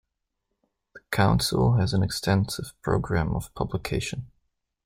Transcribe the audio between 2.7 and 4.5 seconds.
programme of publication.